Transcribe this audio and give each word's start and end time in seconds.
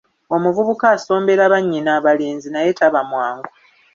Omuvubuka 0.35 0.85
asombera 0.95 1.51
bannyina 1.53 1.89
abalenzi 1.99 2.47
naye 2.51 2.69
taba 2.79 3.01
mwangu. 3.09 3.49